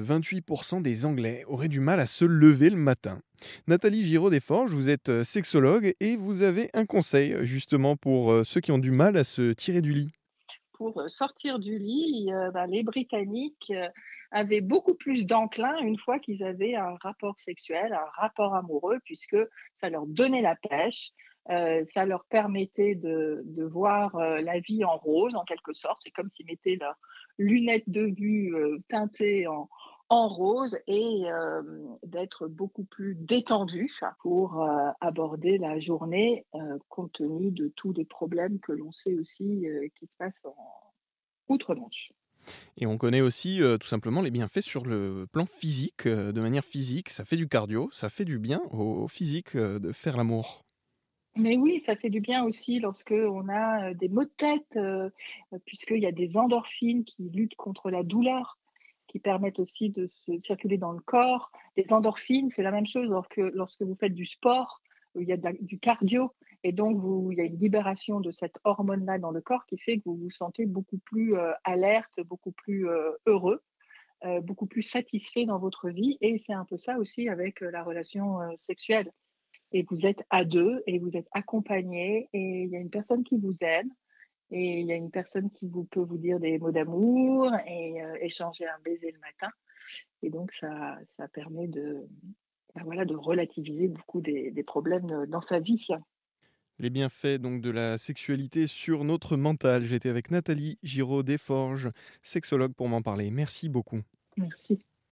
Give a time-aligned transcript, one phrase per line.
[0.00, 3.20] 28% des Anglais auraient du mal à se lever le matin.
[3.66, 8.60] Nathalie Giraud-Desforges, vous êtes euh, sexologue et vous avez un conseil justement pour euh, ceux
[8.60, 10.10] qui ont du mal à se tirer du lit.
[10.72, 13.72] Pour euh, sortir du lit, bah, les Britanniques
[14.30, 19.36] avaient beaucoup plus d'enclin une fois qu'ils avaient un rapport sexuel, un rapport amoureux, puisque
[19.76, 21.10] ça leur donnait la pêche,
[21.48, 26.02] ça leur permettait de, voir la vie en rose en quelque sorte.
[26.04, 26.98] C'est comme s'ils mettaient leurs
[27.38, 28.54] lunettes de vue
[28.88, 29.68] teintées en,
[30.10, 31.62] en rose et euh,
[32.02, 38.04] d'être beaucoup plus détendu pour euh, aborder la journée euh, compte tenu de tous les
[38.04, 39.66] problèmes que l'on sait aussi
[39.98, 40.56] qui se passent en
[41.48, 42.12] outre-Manche.
[42.78, 47.10] Et on connaît aussi tout simplement les bienfaits sur le plan physique, de manière physique.
[47.10, 50.64] Ça fait du cardio, ça fait du bien au physique de faire l'amour.
[51.36, 54.78] Mais oui, ça fait du bien aussi lorsque on a des maux de tête,
[55.66, 58.56] puisqu'il y a des endorphines qui luttent contre la douleur
[59.08, 60.08] qui permettent aussi de
[60.40, 61.50] circuler dans le corps.
[61.76, 64.80] Les endorphines, c'est la même chose lorsque, lorsque vous faites du sport,
[65.16, 66.32] il y a du cardio,
[66.64, 69.98] et donc il y a une libération de cette hormone-là dans le corps qui fait
[69.98, 73.62] que vous vous sentez beaucoup plus euh, alerte, beaucoup plus euh, heureux,
[74.24, 76.18] euh, beaucoup plus satisfait dans votre vie.
[76.20, 79.12] Et c'est un peu ça aussi avec la relation sexuelle.
[79.72, 83.22] Et vous êtes à deux et vous êtes accompagné et il y a une personne
[83.22, 83.90] qui vous aime
[84.50, 88.02] et il y a une personne qui vous, peut vous dire des mots d'amour et
[88.02, 89.52] euh, échanger un baiser le matin.
[90.22, 92.06] Et donc, ça, ça permet de,
[92.74, 95.86] ben voilà, de relativiser beaucoup des, des, problèmes dans sa vie.
[96.78, 99.84] Les bienfaits donc de la sexualité sur notre mental.
[99.84, 101.90] J'étais avec Nathalie Giraud Desforges,
[102.22, 103.30] sexologue, pour m'en parler.
[103.30, 104.00] Merci beaucoup.
[104.36, 104.78] Merci.